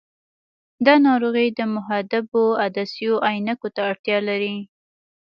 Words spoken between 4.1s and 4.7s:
لري.